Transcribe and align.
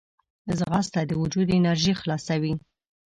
ځغاسته 0.57 0.99
د 1.09 1.11
وجود 1.21 1.47
انرژي 1.59 1.93
خلاصوي 2.01 2.53